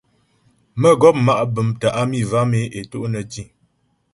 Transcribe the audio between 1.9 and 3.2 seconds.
á mi vam e é to'